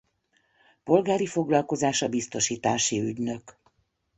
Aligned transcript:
Polgári 0.83 1.25
foglalkozása 1.25 2.07
biztosítási 2.07 2.99
ügynök. 2.99 3.57